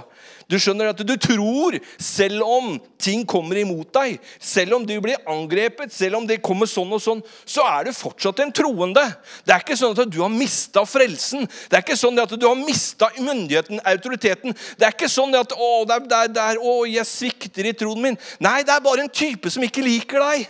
[0.50, 5.22] Du skjønner at du tror, selv om ting kommer imot deg, selv om du blir
[5.30, 9.04] angrepet, selv om det kommer sånn og sånn, så er du fortsatt en troende.
[9.46, 11.46] Det er ikke sånn at du har mista frelsen.
[11.70, 14.58] Det er ikke sånn at du har mista myndigheten, autoriteten.
[14.78, 18.20] Det er ikke sånn at å, der, der, der, å, jeg svikter i troen min.
[18.44, 20.48] Nei, det er bare en type som ikke liker deg.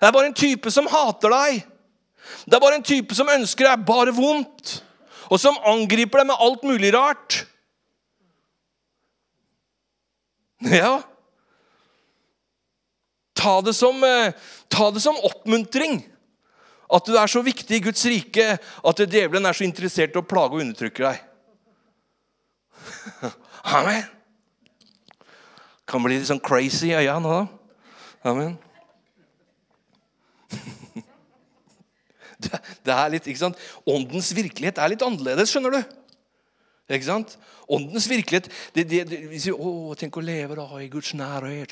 [0.00, 1.60] Det er bare en type som hater deg.
[2.48, 4.80] Det er bare en type som ønsker deg bare vondt,
[5.32, 7.42] og som angriper deg med alt mulig rart.
[10.62, 11.00] Ja.
[13.34, 14.30] Ta det som, eh,
[14.70, 15.96] ta det som oppmuntring.
[16.92, 20.22] At du er så viktig i Guds rike at djevelen er så interessert i å
[20.22, 21.18] plage og undertrykke deg.
[23.74, 24.04] Amen.
[25.90, 27.90] Kan bli litt sånn crazy i øya nå, da.
[28.30, 28.54] Amen.
[32.82, 33.58] Det er litt, ikke sant?
[33.88, 35.82] Åndens virkelighet er litt annerledes, skjønner du.
[36.92, 37.36] Ikke sant?
[37.72, 41.70] Åndens virkelighet det, det, det, vi sier, å, Tenk å leve da i Guds nærhet.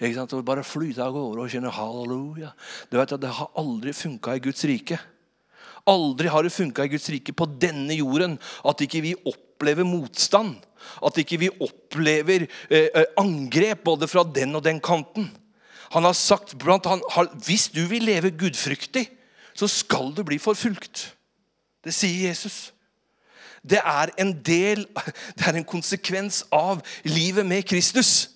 [0.00, 0.34] Ikke sant?
[0.34, 2.52] Og bare flyte av gårde og kjenne halleluja.
[2.90, 4.98] Du vet at Det har aldri funka i Guds rike.
[5.90, 10.56] Aldri har det funka i Guds rike på denne jorden at ikke vi opplever motstand.
[11.02, 15.30] At ikke vi opplever eh, eh angrep både fra den og den kanten.
[15.92, 17.02] Han har sagt blant han,
[17.44, 19.10] Hvis du vil leve gudfryktig,
[19.54, 21.10] så skal du bli forfulgt.
[21.84, 22.72] Det sier Jesus.
[23.62, 24.86] Det er en del,
[25.38, 28.30] det er en konsekvens av livet med Kristus.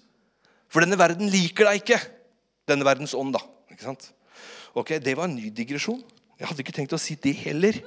[0.70, 2.00] For denne verden liker deg ikke.
[2.66, 3.42] Denne verdens ånd, da.
[3.70, 4.10] Ikke sant?
[4.76, 6.02] Ok, Det var en ny digresjon.
[6.36, 7.78] Jeg hadde ikke tenkt å si det heller.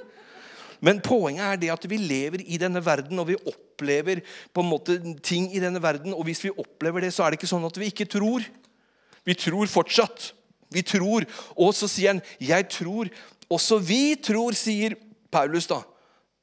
[0.82, 4.70] Men poenget er det at vi lever i denne verden, og vi opplever på en
[4.70, 6.16] måte ting i denne verden.
[6.16, 8.44] Og hvis vi opplever det, så er det ikke sånn at vi ikke tror.
[9.28, 10.32] Vi tror fortsatt.
[10.70, 11.26] Vi tror.
[11.56, 13.10] Og så sier han 'jeg tror'.
[13.50, 14.94] Også vi tror, sier
[15.30, 15.82] Paulus da.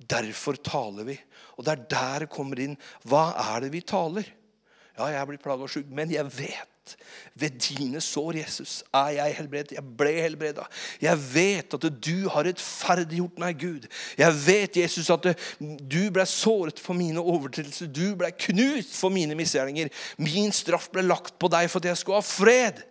[0.10, 1.20] Derfor taler vi.
[1.58, 2.78] Og det er der det kommer inn.
[3.04, 4.24] Hva er det vi taler?
[4.98, 6.78] Ja, jeg blir plaga og sjuk, men jeg vet
[7.36, 9.76] ved dine sår, Jesus, er jeg helbredet.
[9.76, 10.66] Jeg ble helbreda.
[11.02, 13.88] Jeg vet at du har rettferdiggjort meg, Gud.
[14.18, 15.28] Jeg vet, Jesus, at
[15.60, 17.92] du ble såret for mine overtredelser.
[17.92, 19.92] Du ble knust for mine misgjerninger.
[20.18, 22.82] Min straff ble lagt på deg for at jeg skulle ha fred.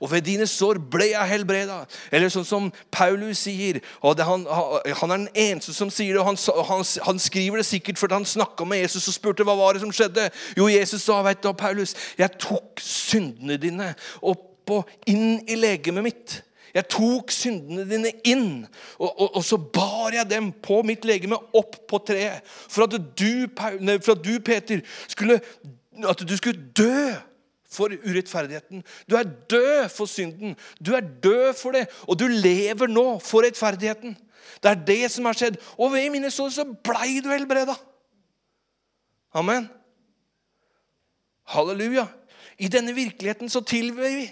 [0.00, 1.82] Og ved dine sår ble jeg helbreda.
[2.12, 3.80] Eller sånn som Paulus sier.
[4.00, 6.22] og det, han, han, er den eneste som sier det.
[6.22, 9.56] og han, han, han skriver det sikkert fordi han snakka med Jesus og spurte hva
[9.58, 10.30] var det som skjedde.
[10.58, 16.06] Jo, Jesus sa, vet du, Paulus, jeg tok syndene dine opp og inn i legemet
[16.06, 16.38] mitt.
[16.72, 18.62] Jeg tok syndene dine inn,
[18.96, 22.40] og, og, og, så bar jeg dem på mitt legeme opp på treet.
[22.48, 25.40] For at du, for at du Peter, skulle,
[26.08, 27.12] at du skulle dø
[27.72, 28.84] for urettferdigheten.
[29.08, 30.56] Du er død for synden.
[30.78, 34.16] Du er død for det, og du lever nå for rettferdigheten.
[34.62, 35.58] Det er det som har skjedd.
[35.78, 37.74] Og ved mine sår så blei du helbreda.
[39.34, 39.68] Amen.
[41.52, 42.06] Halleluja.
[42.58, 44.28] I denne virkeligheten så tilber vi.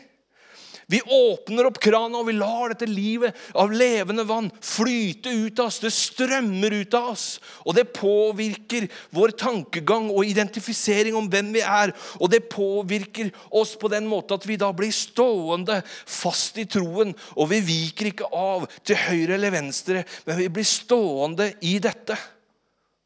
[0.90, 5.68] Vi åpner opp krana, og vi lar dette livet av levende vann flyte ut av
[5.68, 5.79] oss.
[5.79, 7.26] Det strømmer ut av oss.
[7.62, 11.94] Og det påvirker vår tankegang og identifisering om hvem vi er.
[12.18, 17.14] Og det påvirker oss på den måte at vi da blir stående fast i troen.
[17.38, 22.18] Og vi viker ikke av til høyre eller venstre, men vi blir stående i dette.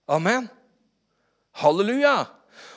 [0.09, 0.49] Amen.
[1.61, 2.16] Halleluja.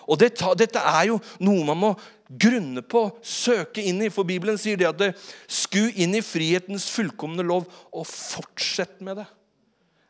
[0.07, 1.95] Og dette, dette er jo noe man må
[2.29, 4.11] grunne på, søke inn i.
[4.13, 5.11] For Bibelen sier det at det,
[5.47, 9.27] sku inn i frihetens fullkomne lov og fortsett med det.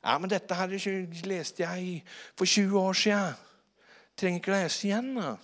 [0.03, 0.71] Ja, men dette her
[1.27, 2.01] leste jeg
[2.37, 3.43] for 20 år siden.
[4.17, 5.11] Trenger ikke lese igjen.
[5.17, 5.35] da.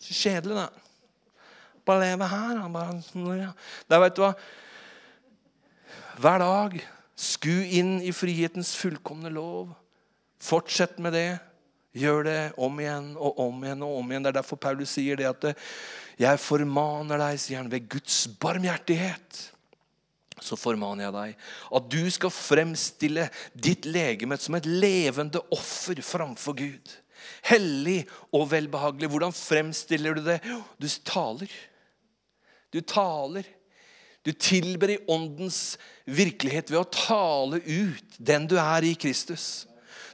[0.00, 0.68] Så kjedelig, da.
[1.84, 2.62] Bare leve her.
[2.72, 3.52] Bare,
[3.90, 4.32] da vet du hva?
[6.20, 6.80] Hver dag
[7.20, 9.74] sku inn i frihetens fullkomne lov.
[10.40, 11.40] Fortsett med det.
[11.96, 14.26] Gjør det om igjen og om igjen og om igjen.
[14.26, 15.48] Det er derfor Paulus sier det at
[16.20, 19.40] jeg formaner deg, sier han, ved Guds barmhjertighet.
[20.40, 26.56] Så formaner jeg deg at du skal fremstille ditt legeme som et levende offer framfor
[26.60, 26.94] Gud.
[27.50, 29.10] Hellig og velbehagelig.
[29.10, 30.38] Hvordan fremstiller du det?
[30.80, 31.50] Du taler.
[32.72, 33.48] Du taler.
[34.24, 39.64] Du tilber i åndens virkelighet ved å tale ut den du er i Kristus.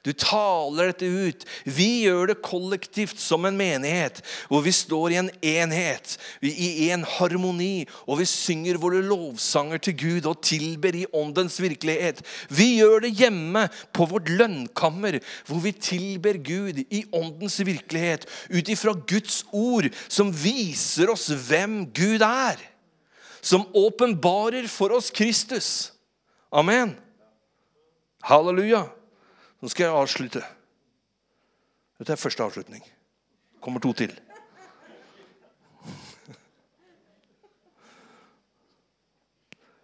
[0.07, 1.45] Du taler dette ut.
[1.67, 6.15] Vi gjør det kollektivt som en menighet, hvor vi står i en enhet,
[6.47, 12.23] i en harmoni, og vi synger våre lovsanger til Gud og tilber i åndens virkelighet.
[12.55, 13.67] Vi gjør det hjemme
[13.97, 20.31] på vårt lønnkammer, hvor vi tilber Gud i åndens virkelighet, ut ifra Guds ord, som
[20.31, 22.63] viser oss hvem Gud er.
[23.43, 25.91] Som åpenbarer for oss Kristus.
[26.51, 26.95] Amen.
[28.27, 28.87] Halleluja.
[29.61, 30.43] Nå skal jeg avslutte.
[31.97, 32.83] Dette er første avslutning.
[33.65, 34.13] Kommer to til.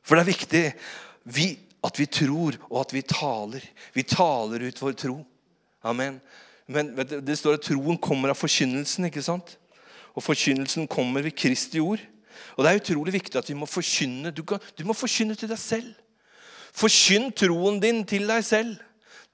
[0.02, 0.62] For det er viktig
[1.24, 1.46] vi,
[1.82, 3.64] at vi tror, og at vi taler.
[3.94, 5.16] Vi taler ut vår tro.
[5.82, 6.20] Amen.
[6.66, 9.08] Men det står at troen kommer av forkynnelsen.
[9.08, 9.56] ikke sant?
[10.12, 12.02] Og forkynnelsen kommer ved Kristi ord.
[12.56, 14.30] Og det er utrolig viktig at vi må forkynne.
[14.30, 15.94] Du, kan, du må forkynne til deg selv.
[16.76, 18.76] Forkynn troen din til deg selv.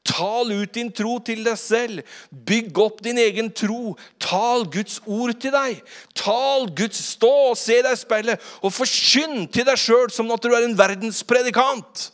[0.07, 2.03] Tal ut din tro til deg selv.
[2.31, 3.97] Bygg opp din egen tro.
[4.23, 5.83] Tal Guds ord til deg.
[6.17, 10.45] Tal Guds Stå og se deg i speilet og forkynn til deg sjøl som at
[10.45, 12.09] du er en verdenspredikant.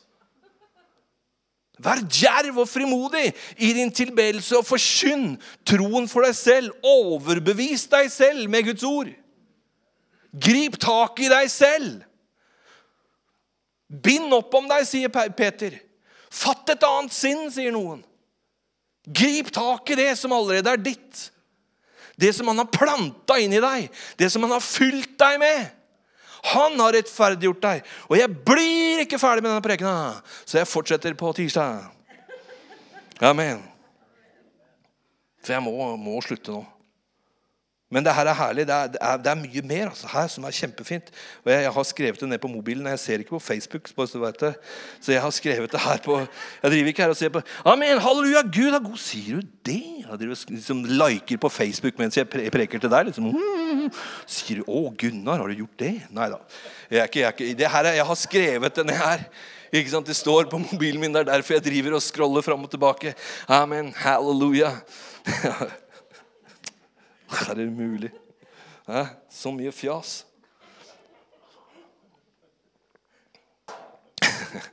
[1.84, 5.34] Vær djerv og frimodig i din tilbedelse og forkynn
[5.66, 6.74] troen for deg selv.
[6.86, 9.12] Overbevis deg selv med Guds ord.
[10.34, 12.02] Grip tak i deg selv.
[13.86, 15.76] Bind opp om deg, sier Peter.
[16.34, 18.02] Fatt et annet sinn, sier noen.
[19.04, 21.28] Grip tak i det som allerede er ditt.
[22.16, 25.72] Det som han har planta inn i deg, det som han har fylt deg med.
[26.54, 27.86] Han har rettferdiggjort deg.
[28.10, 31.86] Og jeg blir ikke ferdig med denne prekena, så jeg fortsetter på tirsdag.
[33.24, 33.62] Amen.
[35.44, 36.62] For jeg må, må slutte nå.
[37.94, 38.64] Men det her er herlig.
[38.66, 41.12] Det er, det er, det er mye mer altså, her som er kjempefint.
[41.44, 42.88] Og jeg, jeg, har skrevet det ned på mobilen.
[42.90, 43.86] Jeg ser ikke på Facebook.
[43.94, 48.00] Så, jeg har skrevet det her på Jeg driver ikke her og ser på Amen,
[48.02, 48.98] halleluja, Gud er god.
[48.98, 49.78] Sier du det?
[50.00, 53.12] Jeg driver liksom liker på Facebook mens jeg preker til deg.
[53.12, 53.30] Liksom.
[54.36, 56.40] Sier du 'Å, Gunnar, har du gjort det?' Nei da.
[56.90, 59.22] Jeg, ikke, jeg, jeg har skrevet det ned her.
[59.70, 60.06] Ikke sant?
[60.06, 61.14] Det står på mobilen min.
[61.14, 63.14] Det er derfor jeg driver og scroller fram og tilbake.
[63.46, 63.94] Amen.
[64.02, 64.74] Halleluja.
[67.50, 68.10] Er det mulig?
[68.86, 69.04] Hæ?
[69.30, 70.26] Så mye fjas.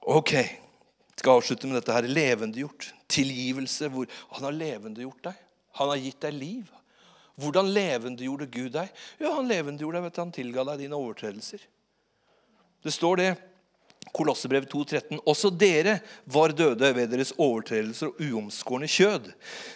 [0.00, 2.02] Ok, Jeg skal avslutte med dette her.
[2.08, 2.94] Levendegjort.
[3.08, 3.88] Tilgivelse.
[3.92, 5.34] Hvor han har levendegjort deg.
[5.78, 6.70] Han har gitt deg liv.
[7.40, 8.88] Hvordan levendegjorde Gud deg?
[9.20, 11.62] Ja, Han levendegjorde deg ved at han tilga deg dine overtredelser.
[12.80, 13.30] Det står det
[14.08, 15.20] Kolossebrev 2,13.
[15.28, 19.28] Også dere var døde ved deres overtredelser og uomskårne kjød.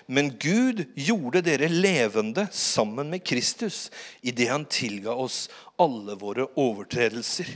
[0.08, 3.90] Men Gud gjorde dere levende sammen med Kristus
[4.24, 5.46] idet han tilga oss
[5.78, 7.52] alle våre overtredelser.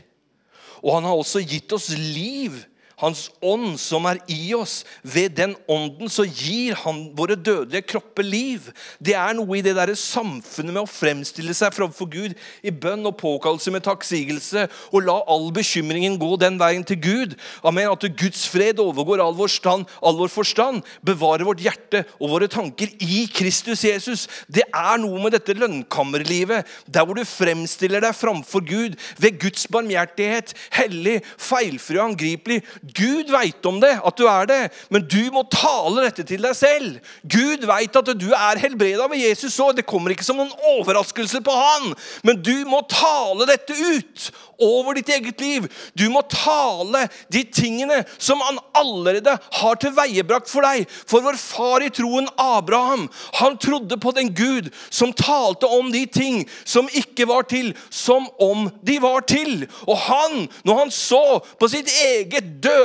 [0.85, 2.61] Og han har også gitt oss liv
[2.99, 4.83] hans ånd som er i oss.
[5.03, 8.69] Ved den ånden så gir han våre dødelige kropper liv.
[8.99, 12.35] Det er noe i det der samfunnet med å fremstille seg framfor Gud
[12.67, 17.37] i bønn og påkallelse med takksigelse og la all bekymringen gå den veien til Gud.
[17.63, 17.89] Amen.
[17.89, 20.83] At Guds fred overgår all vår, stand, all vår forstand.
[21.07, 24.27] Bevarer vårt hjerte og våre tanker i Kristus Jesus.
[24.51, 29.69] Det er noe med dette lønnkammerlivet, der hvor du fremstiller deg framfor Gud ved Guds
[29.71, 32.61] barmhjertighet, hellig, feilfri og angripelig.
[32.95, 34.61] Gud veit om det, at du er det,
[34.93, 36.99] men du må tale dette til deg selv.
[37.29, 39.77] Gud veit at du er helbreda ved Jesus òg.
[39.79, 41.93] Det kommer ikke som noen overraskelse på han,
[42.27, 45.67] men du må tale dette ut over ditt eget liv.
[45.99, 50.89] Du må tale de tingene som han allerede har tilveiebrakt for deg.
[50.89, 53.07] For vår far i troen, Abraham,
[53.39, 58.27] han trodde på den Gud som talte om de ting som ikke var til, som
[58.43, 59.67] om de var til.
[59.87, 61.23] Og han, når han så
[61.59, 62.78] på sitt eget dødelige,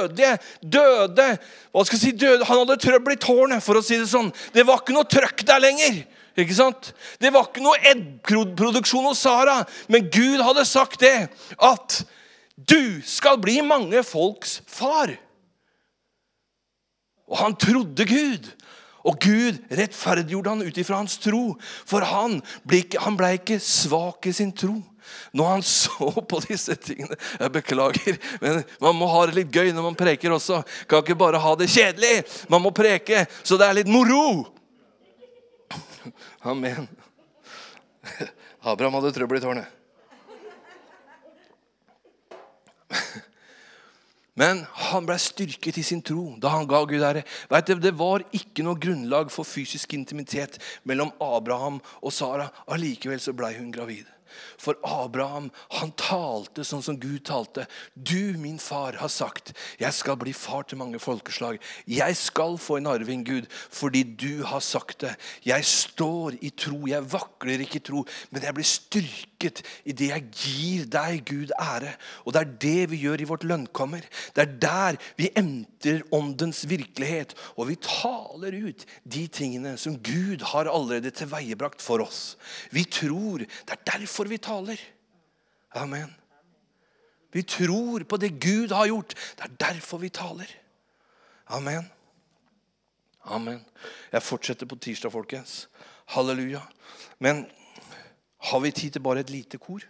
[0.61, 1.27] døde
[1.73, 4.29] hva skal jeg si, døde, Han hadde trøbbel i tårnet, for å si det sånn.
[4.53, 6.03] Det var ikke noe trøkk der lenger.
[6.37, 6.91] Ikke sant?
[7.21, 11.29] Det var ikke noe eddproduksjon hos Sara, men Gud hadde sagt det.
[11.57, 12.01] At
[12.57, 15.13] du skal bli mange folks far.
[17.29, 18.49] Og han trodde Gud.
[19.03, 21.55] Og Gud rettferdiggjorde han ut ifra hans tro.
[21.89, 24.77] For han ble, ikke, han ble ikke svak i sin tro.
[25.33, 29.71] Når han så på disse tingene Jeg beklager, men man må ha det litt gøy
[29.75, 30.61] når man preker også.
[30.87, 32.23] Kan ikke bare ha det kjedelig.
[32.51, 34.45] Man må preke så det er litt moro.
[36.51, 36.87] Amen.
[38.63, 39.79] Abraham hadde trøbbel i tårnet.
[44.39, 47.21] Men han ble styrket i sin tro da han ga Gud ære.
[47.61, 50.57] Det var ikke noe grunnlag for fysisk intimitet
[50.89, 52.49] mellom Abraham og Sara.
[52.65, 54.09] Allikevel så ble hun gravid.
[54.57, 57.65] For Abraham han talte sånn som Gud talte.
[57.95, 62.77] Du, min far, har sagt, 'Jeg skal bli far til mange folkeslag.' 'Jeg skal få
[62.77, 65.15] en arving, Gud, fordi du har sagt det.'
[65.45, 66.87] 'Jeg står i tro.
[66.87, 71.51] Jeg vakler ikke i tro, men jeg blir styrket i det jeg gir deg, Gud,
[71.59, 74.01] ære.' Og det er det vi gjør i vårt lønnkommer.
[74.35, 80.43] Det er der vi entrer åndens virkelighet, og vi taler ut de tingene som Gud
[80.53, 82.35] har allerede tilveiebrakt for oss.
[82.71, 83.43] Vi tror.
[83.43, 84.79] Det er derfor derfor vi taler.
[85.75, 86.13] Amen.
[87.31, 89.15] Vi tror på det Gud har gjort.
[89.35, 90.47] Det er derfor vi taler.
[91.47, 91.89] Amen.
[93.25, 93.65] Amen.
[94.11, 95.67] Jeg fortsetter på tirsdag, folkens.
[96.05, 96.61] Halleluja.
[97.19, 97.47] Men
[98.37, 99.81] har vi tid til bare et lite kor?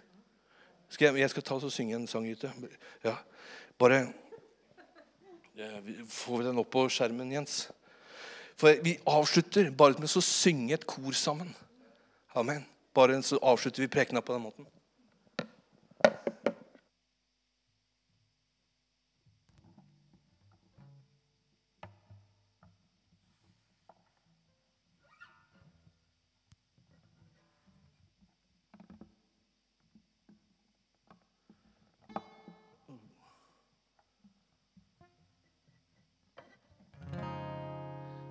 [0.89, 2.51] Skal jeg, jeg, skal ta og synge en sang ute.
[3.03, 3.15] Ja.
[3.77, 4.13] Bare
[6.09, 7.67] Får vi den opp på skjermen, Jens?
[8.57, 11.53] For Vi avslutter bare med å synge et kor sammen.
[12.33, 12.63] Amen.
[12.93, 14.65] Bare så avslutter vi prekena på den måten.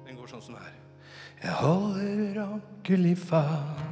[0.07, 0.77] Den går sånn som her.
[1.43, 3.92] Jeg holder ordentlig fast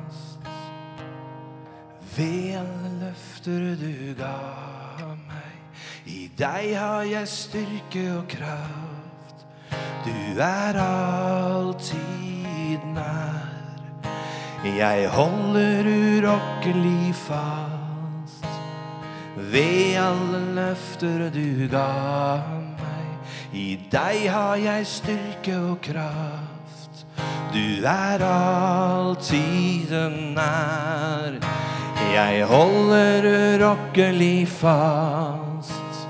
[2.17, 4.37] ved alle løfter du ga
[5.29, 5.59] meg.
[6.07, 9.45] I deg har jeg styrke og kraft.
[10.05, 11.99] Du er alltid
[12.95, 13.47] nær.
[14.65, 18.45] Jeg holder urokkelig fast
[19.37, 22.41] ved alle løfter du ga
[22.77, 23.07] meg.
[23.53, 27.07] I deg har jeg styrke og kraft.
[27.55, 29.91] Du er alltid
[30.37, 31.60] nær.
[32.11, 36.07] Jeg holder urokkelig fast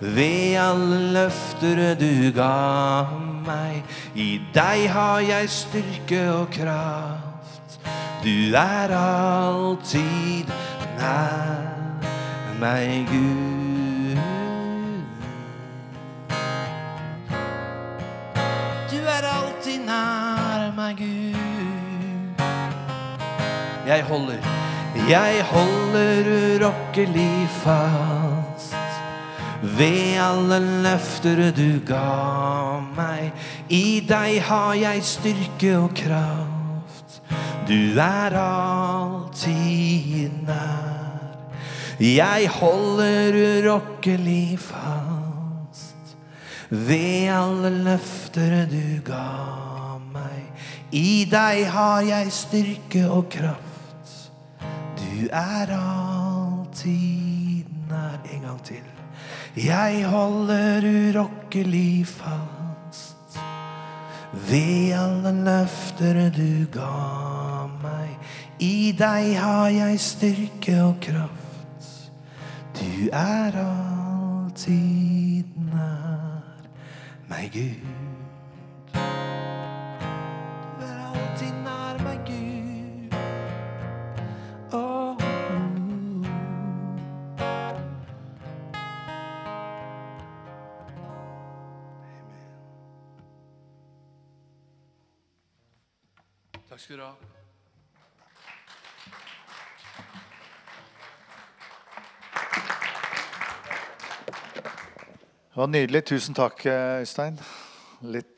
[0.00, 3.06] ved alle løfter du ga
[3.46, 3.82] meg.
[4.14, 7.78] I deg har jeg styrke og kraft.
[8.22, 10.52] Du er alltid
[10.98, 12.04] nær
[12.60, 14.20] meg, Gud.
[18.92, 22.44] Du er alltid nær meg, Gud.
[23.88, 24.67] Jeg holder,
[25.06, 28.74] jeg holder urokkelig fast
[29.62, 33.32] ved alle løfter du ga meg.
[33.70, 37.20] I deg har jeg styrke og kraft.
[37.68, 41.36] Du er alltid nær.
[41.98, 46.16] Jeg holder urokkelig fast
[46.70, 50.44] ved alle løfter du ga meg.
[50.92, 53.67] I deg har jeg styrke og kraft.
[55.18, 58.18] Du er alltid nær.
[58.34, 58.84] En gang til.
[59.56, 63.38] Jeg holder urokkelig fast
[64.32, 68.14] ved alle løfter du ga meg.
[68.60, 72.14] I deg har jeg styrke og kraft.
[72.78, 76.62] Du er alltid nær
[77.26, 77.82] meg, Gud.
[80.78, 82.47] Du er alltid nær meg, Gud.
[96.78, 97.14] Takk skal du ha.
[105.48, 106.04] Det var nydelig.
[106.06, 107.40] Tusen takk, Øystein.
[108.02, 108.36] Litt